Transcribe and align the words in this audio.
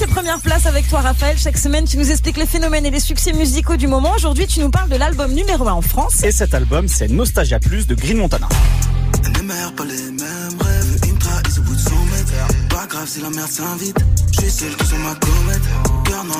ces 0.00 0.06
premières 0.06 0.40
places 0.40 0.64
avec 0.64 0.88
toi, 0.88 1.00
Raphaël. 1.00 1.36
Chaque 1.36 1.58
semaine, 1.58 1.84
tu 1.84 1.98
nous 1.98 2.10
expliques 2.10 2.38
les 2.38 2.46
phénomènes 2.46 2.86
et 2.86 2.90
les 2.90 3.00
succès 3.00 3.34
musicaux 3.34 3.76
du 3.76 3.86
moment. 3.86 4.14
Aujourd'hui, 4.16 4.46
tu 4.46 4.60
nous 4.60 4.70
parles 4.70 4.88
de 4.88 4.96
l'album 4.96 5.30
numéro 5.30 5.68
1 5.68 5.72
en 5.72 5.82
France. 5.82 6.24
Et 6.24 6.32
cet 6.32 6.54
album, 6.54 6.88
c'est 6.88 7.08
Nostalgia 7.08 7.58
Plus 7.58 7.86
de 7.86 7.94
Green 7.94 8.16
Montana. 8.16 8.48
Pas 9.76 9.84
les 9.84 10.10
mêmes 10.12 10.60
rêves, 10.60 10.98
une 11.08 11.18
trahisse 11.18 11.58
au 11.58 11.62
bout 11.62 11.74
de 11.74 11.80
100 11.80 11.90
mètres. 11.90 12.68
Pas 12.68 12.86
grave 12.86 13.08
si 13.08 13.20
la 13.20 13.30
merde 13.30 13.50
s'invite, 13.50 13.96
je 14.32 14.40
suis 14.40 14.50
celle 14.50 14.76
qui 14.76 14.86
sont 14.86 14.98
ma 14.98 15.14
comète. 15.14 15.62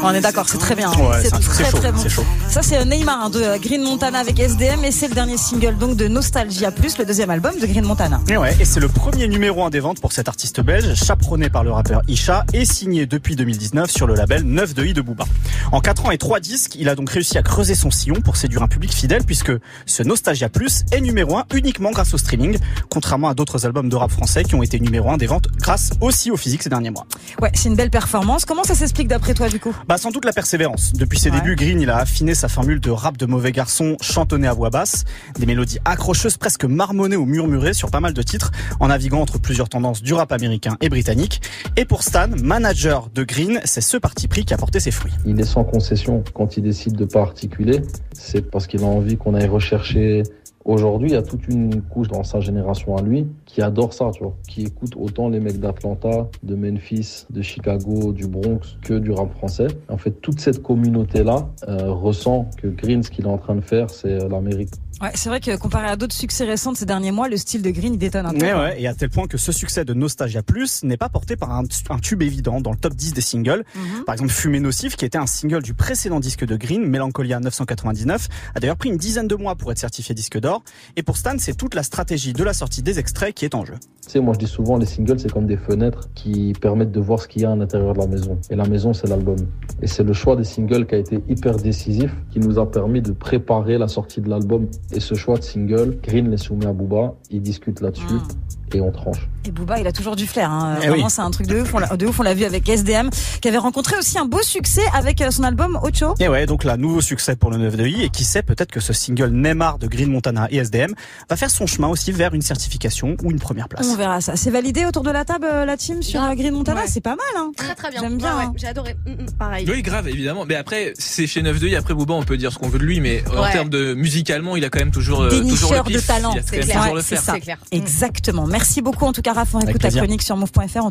On 0.03 0.13
est 0.13 0.21
d'accord, 0.21 0.49
c'est 0.49 0.59
très 0.59 0.75
bien. 0.75 0.91
Ouais, 0.91 1.23
c'est 1.23 1.31
très 1.31 1.71
chaud, 1.71 1.79
très 1.79 1.93
bon. 1.93 2.09
chaud. 2.09 2.25
Ça 2.49 2.63
c'est 2.63 2.85
Neymar 2.85 3.25
hein, 3.25 3.31
de 3.31 3.59
Green 3.59 3.83
Montana 3.83 4.19
avec 4.19 4.39
SDM 4.39 4.85
et 4.85 4.91
c'est 4.91 5.09
le 5.09 5.15
dernier 5.15 5.37
single 5.37 5.77
donc 5.77 5.97
de 5.97 6.09
Nostalgia 6.09 6.71
Plus, 6.71 6.99
le 6.99 7.05
deuxième 7.05 7.31
album 7.31 7.53
de 7.61 7.67
Green 7.67 7.85
Montana. 7.85 8.21
Et 8.29 8.37
ouais, 8.37 8.57
et 8.61 8.65
c'est 8.65 8.81
le 8.81 8.89
premier 8.89 9.29
numéro 9.29 9.65
1 9.65 9.71
des 9.71 9.81
ventes 9.81 10.01
pour 10.01 10.13
cet 10.13 10.29
artiste 10.29 10.61
belge, 10.61 10.95
chaperonné 10.95 11.51
par 11.51 11.65
le 11.65 11.71
rappeur 11.73 12.03
Isha 12.09 12.45
et 12.53 12.65
signé 12.65 13.07
depuis 13.07 13.37
2019 13.37 13.91
sur 13.91 14.07
le 14.07 14.15
label 14.15 14.43
9 14.43 14.75
de 14.75 14.85
I 14.85 14.93
de 14.95 15.01
Booba. 15.01 15.25
En 15.73 15.81
4 15.81 16.07
ans 16.07 16.11
et 16.11 16.19
3 16.19 16.41
disques, 16.41 16.77
il 16.77 16.89
a 16.89 16.95
donc 16.95 17.11
réussi 17.11 17.39
à 17.39 17.43
creuser 17.43 17.75
son 17.75 17.91
sillon 17.91 18.17
pour 18.17 18.37
séduire 18.37 18.63
un 18.63 18.69
public 18.69 18.93
fidèle 18.93 19.25
puisque 19.25 19.53
ce 19.87 20.03
Nostalgia 20.03 20.49
Plus 20.49 20.85
est 20.93 21.01
numéro 21.01 21.37
1 21.37 21.45
uniquement 21.55 21.91
grâce 21.91 22.15
au 22.15 22.19
streaming, 22.19 22.59
contrairement 23.01 23.31
à 23.31 23.35
d'autres 23.35 23.65
albums 23.65 23.89
de 23.89 23.97
rap 23.97 24.11
français 24.11 24.45
qui 24.45 24.55
ont 24.55 24.63
été 24.63 24.79
numéro 24.79 25.09
1 25.09 25.17
des 25.17 25.27
ventes 25.27 25.47
grâce 25.57 25.89
aussi 26.03 26.31
au 26.31 26.37
physique 26.37 26.63
ces 26.63 26.69
derniers 26.69 26.91
mois. 26.91 27.07
Ouais, 27.41 27.51
c'est 27.55 27.71
une 27.71 27.75
belle 27.75 27.89
performance. 27.89 28.45
Comment 28.45 28.63
ça 28.63 28.75
s'explique 28.75 29.09
d'après 29.09 29.33
toi 29.33 29.49
du 29.49 29.59
coup? 29.59 29.75
Bah 29.89 29.97
sans 29.97 30.11
doute 30.11 30.27
la 30.27 30.35
persévérance. 30.35 30.93
Depuis 30.93 31.19
ses 31.19 31.31
Ouais. 31.31 31.37
débuts, 31.39 31.57
Green, 31.57 31.81
il 31.81 31.89
a 31.89 31.97
affiné 31.97 32.35
sa 32.35 32.49
formule 32.49 32.79
de 32.79 32.91
rap 32.91 33.17
de 33.17 33.25
mauvais 33.25 33.53
garçon 33.53 33.97
chantonné 34.03 34.47
à 34.47 34.53
voix 34.53 34.69
basse, 34.69 35.07
des 35.39 35.47
mélodies 35.47 35.79
accrocheuses 35.87 36.37
presque 36.37 36.67
marmonnées 36.67 37.17
ou 37.17 37.25
murmurées 37.25 37.73
sur 37.73 37.91
pas 37.91 38.01
mal 38.01 38.13
de 38.13 38.21
titres, 38.23 38.51
en 38.81 38.89
naviguant 38.89 39.23
entre 39.23 39.39
plusieurs 39.41 39.71
tendances 39.71 40.03
du 40.03 40.13
rap 40.13 40.31
américain 40.33 40.77
et 40.83 40.91
britannique. 40.91 41.41
Et 41.79 41.87
pour 41.87 42.03
Stan, 42.03 42.29
manager 42.43 43.09
de 43.15 43.25
Green, 43.25 43.61
c'est 43.65 43.81
ce 43.81 43.97
parti 43.97 44.29
pris 44.29 44.45
qui 44.45 44.53
a 44.53 44.59
porté 44.59 44.79
ses 44.79 44.91
fruits. 44.91 45.13
Il 45.25 45.41
est 45.41 45.45
sans 45.45 45.65
concession 45.65 46.23
quand 46.35 46.59
il 46.59 46.65
décide 46.65 46.97
de 46.97 47.07
pas 47.07 47.23
articuler. 47.23 47.81
C'est 48.13 48.43
parce 48.51 48.67
qu'il 48.67 48.83
a 48.83 48.87
envie 48.87 49.17
qu'on 49.17 49.33
aille 49.35 49.49
rechercher. 49.49 50.23
Aujourd'hui, 50.67 51.09
il 51.09 51.15
y 51.15 51.17
a 51.17 51.23
toute 51.23 51.49
une 51.49 51.81
couche 51.81 52.09
dans 52.09 52.23
sa 52.23 52.39
génération 52.41 52.90
à 52.97 53.03
lui 53.03 53.27
qui 53.47 53.63
adore 53.63 53.93
ça, 53.93 54.11
tu 54.13 54.23
vois, 54.23 54.35
qui 54.49 54.63
écoute 54.63 54.95
autant 54.97 55.29
les 55.29 55.41
mecs 55.41 55.59
d'Atlanta, 55.59 56.29
de 56.43 56.55
Memphis, 56.55 57.27
de 57.31 57.43
Chicago, 57.43 58.13
du 58.13 58.27
Bronx 58.27 58.77
que 58.83 58.95
du 58.95 59.11
rap 59.11 59.33
français. 59.33 59.69
En 59.89 59.99
fait, 59.99 60.13
toute 60.21 60.41
cette 60.41 60.63
communauté-là 60.63 61.49
euh, 61.69 61.93
ressent 61.93 62.49
que 62.57 62.69
Green, 62.69 63.03
ce 63.03 63.11
qu'il 63.11 63.27
est 63.27 63.29
en 63.29 63.39
train 63.39 63.57
de 63.57 63.61
faire, 63.61 63.91
c'est 63.91 64.29
la 64.29 64.41
mérite. 64.41 64.81
Ouais, 65.01 65.11
c'est 65.15 65.31
vrai 65.31 65.41
que 65.41 65.57
comparé 65.57 65.89
à 65.89 65.97
d'autres 65.97 66.15
succès 66.15 66.45
récents 66.45 66.73
de 66.73 66.77
ces 66.77 66.85
derniers 66.85 67.11
mois, 67.11 67.29
le 67.29 67.39
style 67.39 67.63
de 67.63 67.71
Green 67.71 67.95
il 67.95 67.99
détonne 67.99 68.27
un 68.27 68.35
peu. 68.35 68.45
Ouais, 68.45 68.83
et 68.83 68.87
à 68.87 68.95
tel 68.95 69.09
point 69.09 69.27
que 69.27 69.39
ce 69.39 69.51
succès 69.51 69.85
de 69.85 69.95
Nostalgia 69.95 70.43
Plus 70.43 70.83
n'est 70.83 70.99
pas 70.99 71.09
porté 71.09 71.37
par 71.37 71.53
un, 71.53 71.63
un 71.89 71.99
tube 71.99 72.23
évident 72.23 72.61
dans 72.61 72.71
le 72.71 72.77
top 72.77 72.95
10 72.95 73.15
des 73.15 73.23
singles. 73.23 73.65
Mhm. 73.75 74.05
Par 74.05 74.15
exemple, 74.15 74.31
Fumée 74.31 74.61
Nocif, 74.61 74.97
qui 74.97 75.07
était 75.07 75.17
un 75.17 75.27
single 75.27 75.63
du 75.63 75.73
précédent 75.73 76.21
disque 76.21 76.45
de 76.45 76.57
Green, 76.57 76.85
Melancholia 76.85 77.41
999, 77.41 78.29
a 78.55 78.61
d'ailleurs 78.61 78.77
pris 78.77 78.91
une 78.91 78.99
dizaine 78.99 79.27
de 79.27 79.37
mois 79.37 79.55
pour 79.57 79.73
être 79.73 79.79
certifié 79.79 80.15
disque 80.15 80.39
d'or. 80.39 80.63
Et 80.97 81.03
pour 81.03 81.17
Stan, 81.17 81.35
c'est 81.39 81.57
toute 81.57 81.75
la 81.75 81.83
stratégie 81.83 82.35
de 82.35 82.45
la 82.45 82.53
sortie 82.53 82.83
des 82.83 82.99
extraits 82.99 83.35
qui 83.35 83.47
est 83.47 83.55
en 83.55 83.65
jeu. 83.65 83.75
Tu 84.05 84.11
sais, 84.11 84.21
moi 84.21 84.35
je 84.35 84.41
dis 84.41 84.47
souvent, 84.47 84.77
les 84.77 84.87
singles, 84.87 85.19
c'est 85.19 85.33
comme 85.33 85.47
des 85.47 85.57
fenêtres 85.57 86.09
qui 86.15 86.53
permettent 86.61 86.93
de 86.93 87.01
voir 87.01 87.21
ce 87.21 87.29
qu'il 87.29 87.43
y 87.43 87.45
a 87.45 87.53
à 87.53 87.57
l'intérieur 87.57 87.95
de 87.95 88.01
la 88.01 88.07
maison. 88.07 88.39
Et 88.51 88.57
la 88.57 88.67
maison, 88.67 88.93
c'est 88.93 89.07
l'album. 89.07 89.37
Et 89.83 89.87
c'est 89.87 90.03
le 90.03 90.13
choix 90.13 90.37
des 90.37 90.45
singles 90.45 90.87
qui 90.87 90.95
a 90.95 90.99
été 90.99 91.21
hyper 91.29 91.57
décisif, 91.57 92.15
qui 92.31 92.41
nous 92.41 92.59
a 92.59 92.71
permis 92.71 93.01
de 93.01 93.13
préparer 93.13 93.79
la 93.79 93.89
sortie 93.89 94.21
de 94.21 94.29
l'album. 94.29 94.67
Et 94.93 95.01
ce 95.01 95.15
choix 95.15 95.39
de 95.39 95.43
single, 95.43 95.99
Green 96.03 96.31
les 96.31 96.37
soumet 96.37 96.67
à 96.67 96.73
Booba, 96.73 97.15
ils 97.31 97.43
discutent 97.43 97.81
là-dessus 97.81 98.05
Mm. 98.05 98.77
et 98.77 98.81
on 98.81 98.91
tranche. 98.93 99.29
Et 99.47 99.51
Booba, 99.51 99.79
il 99.81 99.87
a 99.87 99.93
toujours 99.93 100.17
du 100.17 100.27
flair. 100.27 100.51
Hein. 100.51 100.77
Eh 100.83 100.89
Vraiment, 100.89 101.05
oui. 101.07 101.11
c'est 101.11 101.23
un 101.23 101.31
truc 101.31 101.47
de 101.47 101.61
ouf. 101.63 101.73
On 101.75 101.79
l'a, 101.79 101.97
de 101.97 102.07
ouf, 102.07 102.21
on 102.21 102.23
l'a 102.23 102.35
vu 102.35 102.45
avec 102.45 102.69
SDM, 102.69 103.09
qui 103.41 103.49
avait 103.49 103.57
rencontré 103.59 103.97
aussi 103.97 104.19
un 104.19 104.27
beau 104.27 104.43
succès 104.43 104.83
avec 104.93 105.21
euh, 105.23 105.31
son 105.31 105.43
album 105.45 105.79
Ocho. 105.83 106.15
Et 106.21 106.29
ouais, 106.29 106.45
donc 106.47 106.63
là, 106.65 106.77
nouveau 106.77 107.01
succès 107.01 107.37
pour 107.37 107.51
le 107.51 107.57
9 107.57 107.77
de 107.77 107.87
I, 107.87 108.03
et 108.03 108.11
qui 108.11 108.23
sait, 108.25 108.43
peut-être 108.43 108.71
que 108.71 108.81
ce 108.81 108.93
single 108.93 109.31
Neymar 109.31 109.79
de 109.79 109.87
Green 109.87 110.11
Montana 110.11 110.47
et 110.51 110.57
SDM 110.59 110.93
va 111.29 111.37
faire 111.37 111.51
son 111.51 111.67
chemin 111.67 111.89
aussi 111.89 112.13
vers 112.13 112.35
une 112.35 112.43
certification 112.43 113.17
ou 113.25 113.31
une 113.31 113.39
première 113.41 113.69
place. 113.69 113.89
On 113.91 113.97
verra 113.97 114.21
ça. 114.21 114.37
C'est 114.37 114.51
validé 114.51 114.85
autour 114.85 115.03
de 115.05 115.11
la 115.11 115.25
table, 115.25 115.47
euh, 115.51 115.65
la 115.65 115.77
team, 115.77 116.03
sur 116.03 116.21
Grave. 116.21 116.33
euh, 116.33 116.35
Green 116.37 116.53
Montana? 116.55 116.83
Ouais. 116.83 116.87
C'est 116.87 117.01
pas 117.01 117.17
mal, 117.17 117.19
hein. 117.37 117.51
Très 117.57 117.75
très 117.75 117.91
bien. 117.91 118.01
J'aime 118.03 118.19
bien, 118.19 118.37
Ouais, 118.37 118.43
hein. 118.45 118.49
ouais, 118.53 118.59
J'ai 118.59 118.67
adoré. 118.69 118.95
Mm, 119.07 119.11
mm, 119.23 119.27
pareil. 119.39 119.67
Oui, 119.71 119.83
grave, 119.83 120.07
évidemment. 120.09 120.45
Mais 120.47 120.55
après, 120.57 120.93
c'est 120.99 121.27
chez 121.27 121.43
9 121.43 121.59
2 121.59 121.75
après 121.77 121.95
Booba, 121.95 122.15
on 122.15 122.23
peut 122.25 122.37
dire 122.37 122.53
ce 122.53 122.59
qu'on 122.59 122.69
veut 122.69 122.79
de 122.79 122.85
lui, 122.85 123.01
mais 123.01 123.25
en 123.37 123.51
termes 123.51 123.71
de 123.71 123.95
musicalement, 123.95 124.55
il 124.57 124.65
a 124.65 124.70
quand 124.71 124.79
même 124.79 124.91
toujours, 124.91 125.23
euh, 125.23 125.29
toujours 125.29 125.73
le 125.73 125.83
Dénicheur 125.83 125.85
de 125.85 125.99
talent. 125.99 126.35
C'est 126.45 126.61
clair. 126.61 126.81
toujours 126.81 126.95
le 126.95 127.03
faire. 127.03 127.57
Exactement. 127.71 128.47
Merci 128.47 128.83
beaucoup. 128.83 129.05
En 129.05 129.13
tout 129.13 129.23
cas, 129.23 129.33
Raph, 129.33 129.55
on 129.55 129.61
écoute 129.61 129.81
ta 129.81 129.91
chronique 129.91 130.23
sur 130.23 130.37
move.fr. 130.37 130.85